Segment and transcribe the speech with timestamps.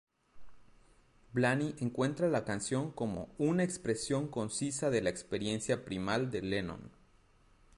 [1.31, 6.91] Blaney encuentra la canción como "una expresión concisa de la experiencia primal de Lennon".